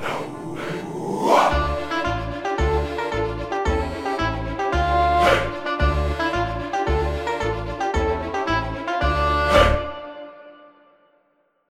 [0.00, 0.41] No.